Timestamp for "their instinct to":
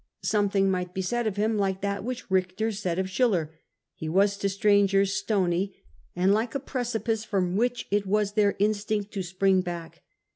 8.33-9.21